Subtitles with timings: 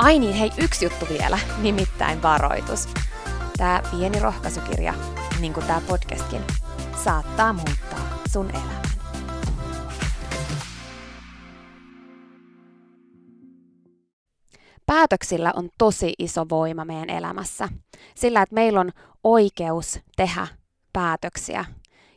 [0.00, 2.88] Ai niin, hei, yksi juttu vielä, nimittäin varoitus.
[3.56, 4.94] Tämä pieni rohkaisukirja,
[5.40, 6.40] niin kuin tämä podcastkin,
[7.04, 8.82] saattaa muuttaa sun elämän.
[14.86, 17.68] Päätöksillä on tosi iso voima meidän elämässä.
[18.14, 18.90] Sillä, että meillä on
[19.24, 20.46] oikeus tehdä
[20.92, 21.64] päätöksiä.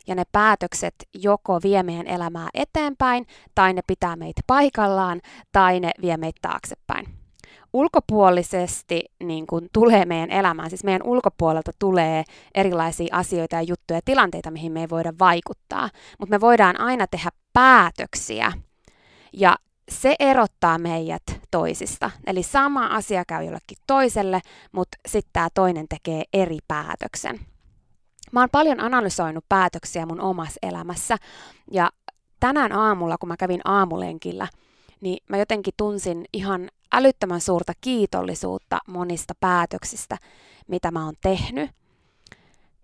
[0.06, 5.20] Ja ne päätökset joko vie meidän elämää eteenpäin, tai ne pitää meitä paikallaan,
[5.52, 7.23] tai ne vie meitä taaksepäin
[7.74, 12.24] ulkopuolisesti niin kuin tulee meidän elämään, siis meidän ulkopuolelta tulee
[12.54, 17.06] erilaisia asioita ja juttuja ja tilanteita, mihin me ei voida vaikuttaa, mutta me voidaan aina
[17.06, 18.52] tehdä päätöksiä
[19.32, 19.56] ja
[19.88, 22.10] se erottaa meidät toisista.
[22.26, 24.40] Eli sama asia käy jollekin toiselle,
[24.72, 27.40] mutta sitten tämä toinen tekee eri päätöksen.
[28.32, 31.16] Mä oon paljon analysoinut päätöksiä mun omassa elämässä
[31.70, 31.90] ja
[32.40, 34.48] tänään aamulla, kun mä kävin aamulenkillä,
[35.00, 40.18] niin mä jotenkin tunsin ihan älyttömän suurta kiitollisuutta monista päätöksistä,
[40.68, 41.70] mitä mä oon tehnyt.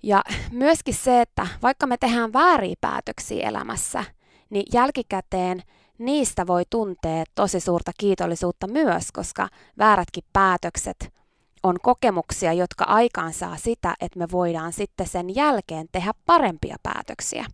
[0.02, 0.22] Ja
[0.52, 4.04] myöskin se, että vaikka me tehdään vääriä päätöksiä elämässä,
[4.50, 5.62] niin jälkikäteen
[5.98, 11.12] niistä voi tuntea tosi suurta kiitollisuutta myös, koska väärätkin päätökset
[11.62, 17.46] on kokemuksia, jotka aikaansaa sitä, että me voidaan sitten sen jälkeen tehdä parempia päätöksiä.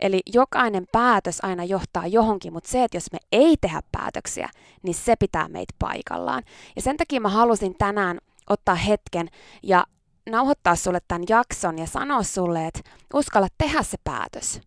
[0.00, 4.48] Eli jokainen päätös aina johtaa johonkin, mutta se, että jos me ei tehdä päätöksiä,
[4.82, 6.42] niin se pitää meitä paikallaan.
[6.76, 8.18] Ja sen takia mä halusin tänään
[8.50, 9.28] ottaa hetken
[9.62, 9.84] ja
[10.30, 12.80] nauhoittaa sulle tämän jakson ja sanoa sulle, että
[13.14, 14.60] uskalla tehdä se päätös.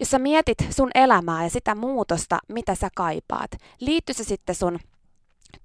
[0.00, 4.78] Jos sä mietit sun elämää ja sitä muutosta, mitä sä kaipaat, liittyy se sitten sun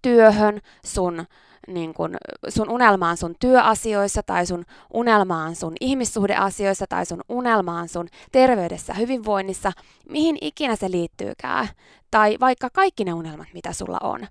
[0.01, 1.25] työhön, sun
[1.68, 2.16] niin kun,
[2.50, 9.72] sun unelmaan sun työasioissa tai sun unelmaan sun ihmissuhdeasioissa tai sun unelmaan sun terveydessä, hyvinvoinnissa,
[10.09, 11.68] mihin ikinä se liittyykään,
[12.12, 14.28] tai vaikka kaikki ne unelmat, mitä sulla on,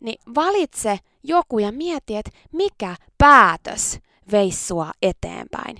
[0.00, 3.98] niin valitse joku ja mieti, että mikä päätös
[4.32, 5.76] veisi sua eteenpäin.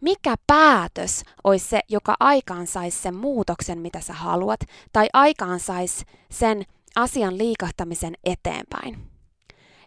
[0.00, 4.60] Mikä päätös olisi se, joka aikaan saisi sen muutoksen, mitä sä haluat,
[4.92, 6.62] tai aikaan saisi sen
[6.96, 9.17] asian liikahtamisen eteenpäin.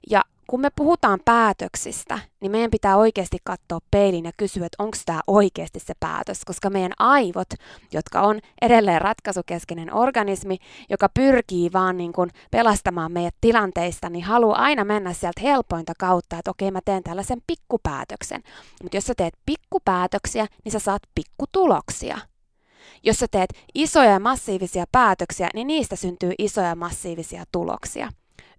[0.09, 4.97] Ja kun me puhutaan päätöksistä, niin meidän pitää oikeasti katsoa peilin ja kysyä, että onko
[5.05, 7.47] tämä oikeasti se päätös, koska meidän aivot,
[7.91, 10.57] jotka on edelleen ratkaisukeskeinen organismi,
[10.89, 16.37] joka pyrkii vaan niin kuin pelastamaan meidät tilanteista, niin haluaa aina mennä sieltä helpointa kautta,
[16.37, 18.43] että okei, mä teen tällaisen pikkupäätöksen.
[18.83, 22.17] Mutta jos sä teet pikkupäätöksiä, niin sä saat pikkutuloksia.
[23.03, 28.09] Jos sä teet isoja ja massiivisia päätöksiä, niin niistä syntyy isoja ja massiivisia tuloksia.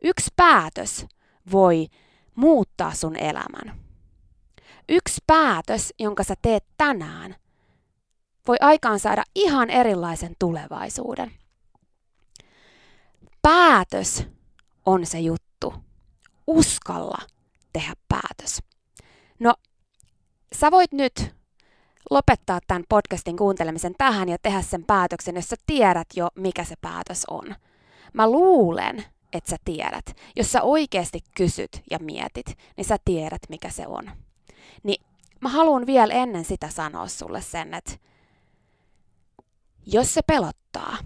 [0.05, 1.07] Yksi päätös
[1.51, 1.87] voi
[2.35, 3.81] muuttaa sun elämän.
[4.89, 7.37] Yksi päätös, jonka sä teet tänään,
[8.49, 11.33] voi aikaan saada ihan erilaisen tulevaisuuden.
[13.43, 14.27] Päätös
[14.87, 15.75] on se juttu.
[16.47, 17.19] Uskalla
[17.73, 18.63] tehdä päätös.
[19.39, 19.55] No,
[20.55, 21.35] sä voit nyt
[22.11, 26.75] lopettaa tämän podcastin kuuntelemisen tähän ja tehdä sen päätöksen, jos sä tiedät jo, mikä se
[26.81, 27.55] päätös on.
[28.13, 30.17] Mä luulen, että sä tiedät.
[30.37, 34.11] Jos sä oikeasti kysyt ja mietit, niin sä tiedät, mikä se on.
[34.83, 35.05] Niin
[35.41, 37.93] mä haluan vielä ennen sitä sanoa sulle sen, että
[39.87, 40.97] jos se pelottaa,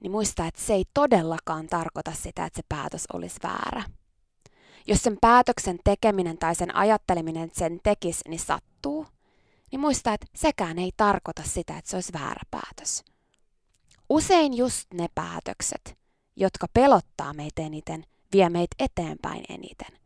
[0.00, 3.82] niin muista, että se ei todellakaan tarkoita sitä, että se päätös olisi väärä.
[4.86, 9.06] Jos sen päätöksen tekeminen tai sen ajatteleminen sen tekisi, niin sattuu,
[9.72, 13.04] niin muista, että sekään ei tarkoita sitä, että se olisi väärä päätös.
[14.08, 15.98] Usein just ne päätökset,
[16.40, 20.00] jotka pelottaa meitä eniten, vie meitä eteenpäin eniten.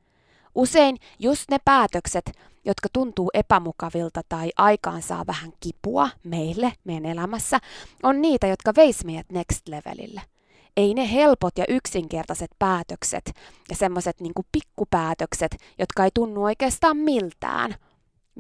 [0.54, 2.32] Usein just ne päätökset,
[2.64, 7.58] jotka tuntuu epämukavilta tai aikaan saa vähän kipua meille, meidän elämässä,
[8.02, 10.22] on niitä, jotka veis meidät next levelille.
[10.76, 13.32] Ei ne helpot ja yksinkertaiset päätökset
[13.68, 17.74] ja semmoiset niin pikkupäätökset, jotka ei tunnu oikeastaan miltään,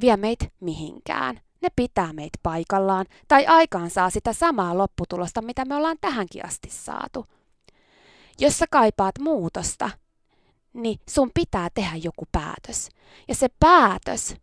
[0.00, 1.40] vie meitä mihinkään.
[1.60, 6.70] Ne pitää meitä paikallaan tai aikaan saa sitä samaa lopputulosta, mitä me ollaan tähänkin asti
[6.70, 7.26] saatu.
[8.38, 9.90] Jos sä kaipaat muutosta,
[10.72, 12.88] niin sun pitää tehdä joku päätös.
[13.28, 14.36] Ja se päätös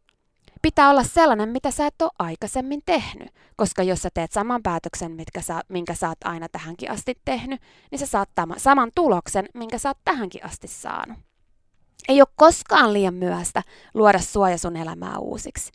[0.61, 3.29] pitää olla sellainen, mitä sä et ole aikaisemmin tehnyt.
[3.55, 7.61] Koska jos sä teet saman päätöksen, mitkä sä, minkä sä oot aina tähänkin asti tehnyt,
[7.91, 11.17] niin sä saat tämän, saman tuloksen, minkä sä oot tähänkin asti saanut.
[12.07, 15.71] Ei ole koskaan liian myöhäistä luoda suoja sun elämää uusiksi.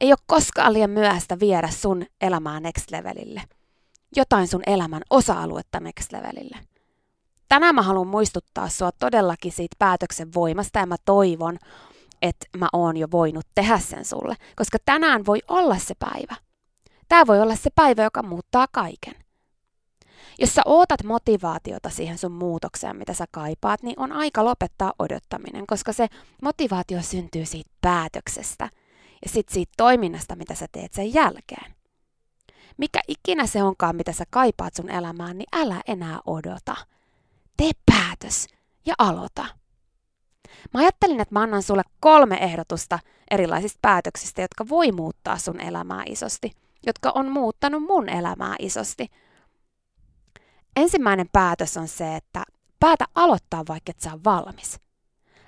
[0.00, 3.42] Ei ole koskaan liian myöhäistä viedä sun elämää next levelille.
[4.16, 6.56] Jotain sun elämän osa-aluetta next levelille.
[7.48, 11.58] Tänään mä haluan muistuttaa sua todellakin siitä päätöksen voimasta ja mä toivon,
[12.22, 16.36] että mä oon jo voinut tehdä sen sulle, koska tänään voi olla se päivä.
[17.08, 19.14] Tämä voi olla se päivä, joka muuttaa kaiken.
[20.38, 25.66] Jos sä ootat motivaatiota siihen sun muutokseen, mitä sä kaipaat, niin on aika lopettaa odottaminen,
[25.66, 26.06] koska se
[26.42, 28.70] motivaatio syntyy siitä päätöksestä
[29.24, 31.74] ja sitten siitä toiminnasta, mitä sä teet sen jälkeen.
[32.76, 36.76] Mikä ikinä se onkaan, mitä sä kaipaat sun elämään, niin älä enää odota.
[37.56, 38.46] Tee päätös
[38.86, 39.46] ja aloita.
[40.74, 42.98] Mä ajattelin, että mä annan sulle kolme ehdotusta
[43.30, 46.52] erilaisista päätöksistä, jotka voi muuttaa sun elämää isosti,
[46.86, 49.06] jotka on muuttanut mun elämää isosti.
[50.76, 52.42] Ensimmäinen päätös on se, että
[52.80, 54.80] päätä aloittaa vaikka et saa valmis.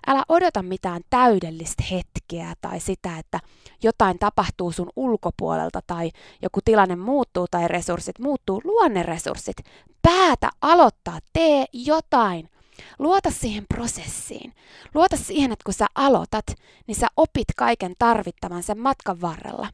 [0.08, 3.40] Älä odota mitään täydellistä hetkeä tai sitä, että
[3.82, 6.10] jotain tapahtuu sun ulkopuolelta tai
[6.43, 9.56] joku tilanne muuttuu tai resurssit muuttuu, luonneresurssit.
[10.02, 12.50] Päätä aloittaa, tee jotain.
[12.99, 14.55] Luota siihen prosessiin.
[14.94, 16.46] Luota siihen, että kun sä aloitat,
[16.87, 19.69] niin sä opit kaiken tarvittavan sen matkan varrella.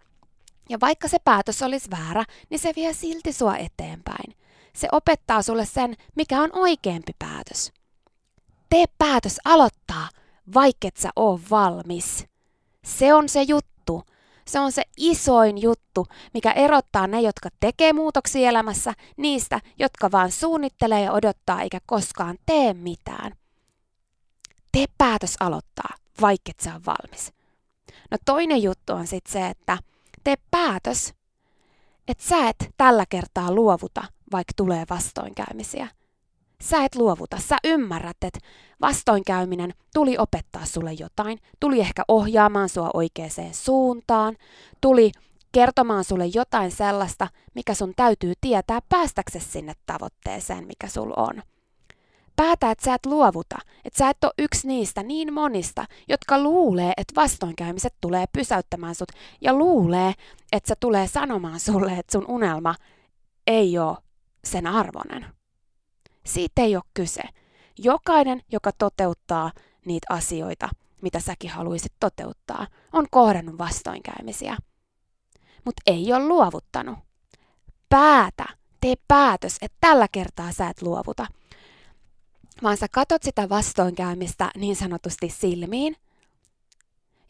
[0.69, 4.35] Ja vaikka se päätös olisi väärä, niin se vie silti sua eteenpäin.
[4.73, 7.73] Se opettaa sulle sen, mikä on oikeampi päätös.
[8.71, 10.09] Tee päätös aloittaa,
[10.55, 12.27] vaikket sä oo valmis.
[12.85, 14.03] Se on se juttu.
[14.49, 20.33] Se on se isoin juttu, mikä erottaa ne, jotka tekee muutoksia elämässä, niistä, jotka vaan
[20.33, 23.33] suunnittelee ja odottaa eikä koskaan tee mitään.
[24.73, 27.33] Tee päätös aloittaa, vaikket sä on valmis.
[28.11, 29.79] No toinen juttu on sitten se, että
[30.25, 31.15] tee päätös,
[32.09, 35.89] että sä et tällä kertaa luovuta, vaikka tulee vastoinkäymisiä–
[36.63, 38.39] Sä et luovuta, sä ymmärrät, että
[38.81, 44.37] vastoinkäyminen tuli opettaa sulle jotain, tuli ehkä ohjaamaan sua oikeaan suuntaan,
[44.81, 45.13] tuli
[45.53, 51.43] kertomaan sulle jotain sellaista, mikä sun täytyy tietää päästäksesi sinne tavoitteeseen, mikä sul on.
[52.37, 56.93] Päätä, että sä et luovuta, että sä et ole yksi niistä niin monista, jotka luulee,
[56.97, 59.09] että vastoinkäymiset tulee pysäyttämään sut
[59.41, 60.13] ja luulee,
[60.53, 62.75] että se tulee sanomaan sulle, että sun unelma
[63.47, 63.97] ei ole
[64.45, 65.34] sen arvoinen.
[66.27, 67.23] Siitä ei ole kyse.
[67.79, 69.53] Jokainen, joka toteuttaa
[69.85, 70.69] niitä asioita,
[71.03, 74.57] mitä säkin haluaisit toteuttaa, on kohdannut vastoinkäymisiä.
[75.65, 76.99] Mutta ei ole luovuttanut.
[77.89, 78.45] Päätä,
[78.81, 81.27] tee päätös, että tällä kertaa sä et luovuta.
[82.63, 85.97] Vaan sä katot sitä vastoinkäymistä niin sanotusti silmiin.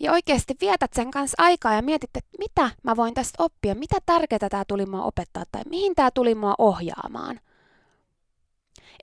[0.00, 3.96] Ja oikeasti vietät sen kanssa aikaa ja mietit, että mitä mä voin tästä oppia, mitä
[4.06, 7.40] tärkeää tämä tuli mua opettaa tai mihin tämä tuli mua ohjaamaan–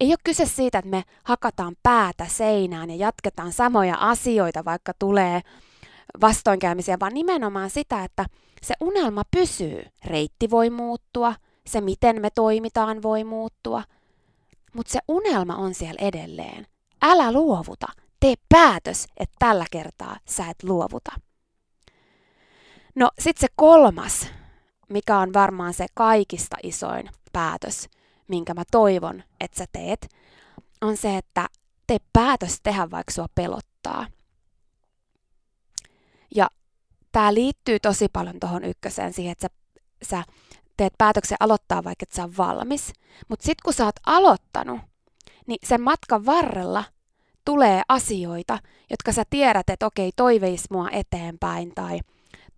[0.02, 5.42] ei ole kyse siitä, että me hakataan päätä seinään ja jatketaan samoja asioita, vaikka tulee
[6.22, 8.26] vastoinkäymisiä, vaan nimenomaan sitä, että
[8.62, 9.84] se unelma pysyy.
[10.06, 11.36] Reitti voi muuttua,
[11.68, 13.84] se miten me toimitaan voi muuttua,
[14.76, 16.68] mutta se unelma on siellä edelleen.
[17.02, 17.88] Älä luovuta,
[18.20, 21.12] tee päätös, että tällä kertaa sä et luovuta.
[22.96, 24.28] No sit se kolmas
[24.92, 27.90] mikä on varmaan se kaikista isoin päätös,
[28.28, 30.10] minkä mä toivon, että sä teet,
[30.82, 31.48] on se, että
[31.88, 34.08] tee päätös tehdä, vaikka sua pelottaa.
[36.36, 36.48] Ja
[37.12, 40.24] tämä liittyy tosi paljon tuohon ykköseen siihen, että sä, sä
[40.78, 42.94] teet päätöksen aloittaa, vaikka et sä ole valmis.
[43.28, 44.80] Mutta sitten kun sä oot aloittanut,
[45.48, 46.84] niin sen matkan varrella
[47.46, 48.60] tulee asioita,
[48.90, 52.00] jotka sä tiedät, että okei, toi veisi mua eteenpäin tai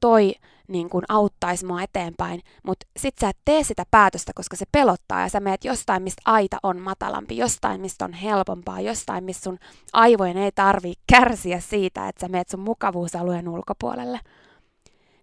[0.03, 0.35] toi
[0.67, 5.21] niin kun auttaisi mua eteenpäin, mutta sit sä et tee sitä päätöstä, koska se pelottaa
[5.21, 9.59] ja sä meet jostain, mistä aita on matalampi, jostain, mistä on helpompaa, jostain, missä sun
[9.93, 14.19] aivojen ei tarvi kärsiä siitä, että sä meet sun mukavuusalueen ulkopuolelle.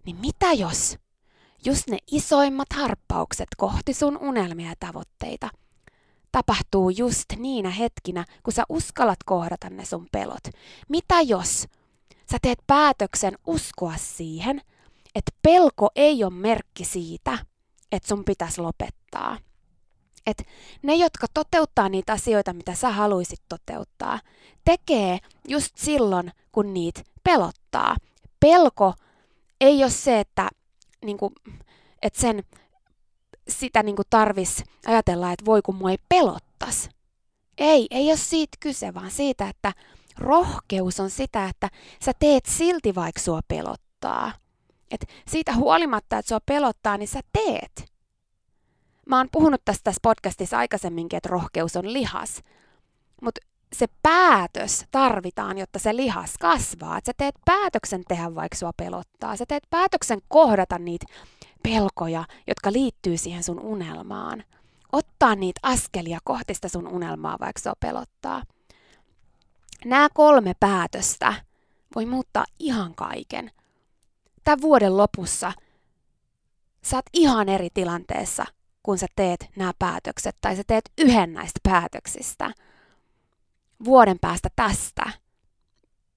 [0.05, 0.97] Niin mitä jos
[1.65, 5.49] just ne isoimmat harppaukset kohti sun unelmia ja tavoitteita
[6.31, 10.43] tapahtuu just niinä hetkinä, kun sä uskallat kohdata ne sun pelot?
[10.89, 11.67] Mitä jos
[12.31, 14.61] sä teet päätöksen uskoa siihen,
[15.15, 17.37] että pelko ei ole merkki siitä,
[17.91, 19.37] että sun pitäisi lopettaa.
[20.25, 20.43] Et
[20.81, 24.19] ne, jotka toteuttaa niitä asioita, mitä sä haluaisit toteuttaa,
[24.65, 27.95] tekee just silloin, kun niitä pelottaa.
[28.39, 28.93] Pelko
[29.61, 30.49] ei ole se, että,
[31.05, 31.33] niinku,
[32.01, 32.43] että sen,
[33.47, 36.89] sitä niinku tarvis ajatella, että voi kun mua ei pelottas.
[37.57, 39.73] Ei, ei ole siitä kyse, vaan siitä, että
[40.17, 41.69] rohkeus on sitä, että
[42.05, 44.31] sä teet silti vaikka sua pelottaa.
[44.91, 47.91] Et siitä huolimatta, että sua pelottaa, niin sä teet.
[49.05, 52.41] Mä oon puhunut tästä tässä podcastissa aikaisemminkin, että rohkeus on lihas.
[53.21, 53.41] Mutta
[53.73, 56.97] se päätös tarvitaan, jotta se lihas kasvaa.
[56.97, 59.35] Että sä teet päätöksen tehdä, vaikka sua pelottaa.
[59.35, 61.05] Sä teet päätöksen kohdata niitä
[61.63, 64.43] pelkoja, jotka liittyy siihen sun unelmaan.
[64.91, 68.43] Ottaa niitä askelia kohti sitä sun unelmaa, vaikka sua pelottaa.
[69.85, 71.33] Nämä kolme päätöstä
[71.95, 73.51] voi muuttaa ihan kaiken
[74.43, 75.51] tämän vuoden lopussa
[76.83, 78.45] sä oot ihan eri tilanteessa,
[78.83, 82.53] kun sä teet nämä päätökset tai sä teet yhden näistä päätöksistä.
[83.83, 85.11] Vuoden päästä tästä.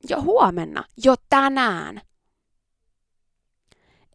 [0.09, 2.01] Jo huomenna, jo tänään.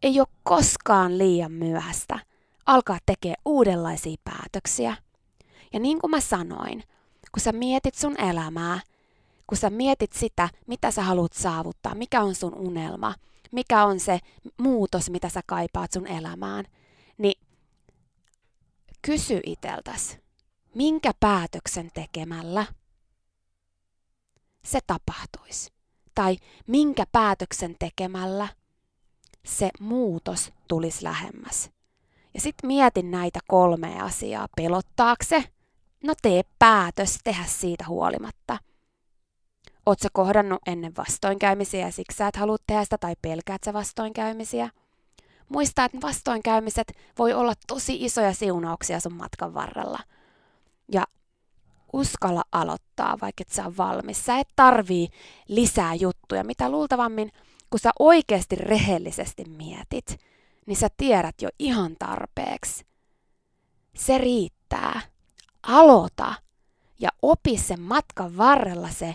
[0.02, 2.18] Ei ole koskaan liian myöhäistä
[2.66, 4.96] alkaa tekemään uudenlaisia päätöksiä.
[5.72, 6.84] Ja niin kuin mä sanoin,
[7.32, 8.80] kun sä mietit sun elämää,
[9.46, 13.14] kun sä mietit sitä, mitä sä haluat saavuttaa, mikä on sun unelma–
[13.50, 14.18] mikä on se
[14.58, 16.64] muutos, mitä sä kaipaat sun elämään,
[17.18, 17.40] niin
[19.02, 20.18] kysy iteltäs,
[20.74, 22.66] minkä päätöksen tekemällä
[24.64, 25.72] se tapahtuisi.
[26.14, 28.48] Tai minkä päätöksen tekemällä
[29.44, 31.70] se muutos tulisi lähemmäs.
[32.34, 34.48] Ja sitten mietin näitä kolmea asiaa.
[34.56, 35.44] Pelottaakse?
[36.04, 38.58] No tee päätös tehdä siitä huolimatta–
[40.02, 44.70] Sä kohdannut ennen vastoinkäymisiä siksi sä et halua tehdä sitä tai pelkäät sä vastoinkäymisiä?
[45.48, 49.98] Muista, että vastoinkäymiset voi olla tosi isoja siunauksia sun matkan varrella.
[50.92, 51.04] Ja
[51.92, 54.26] uskalla aloittaa, vaikka et sä ole valmis.
[54.26, 55.08] Sä et tarvii
[55.48, 57.32] lisää juttuja, mitä luultavammin,
[57.70, 60.20] kun sä oikeasti rehellisesti mietit,
[60.66, 62.84] niin sä tiedät jo ihan tarpeeksi.
[63.96, 65.00] Se riittää.
[65.62, 66.34] Aloita
[67.00, 69.14] ja opi sen matkan varrella se,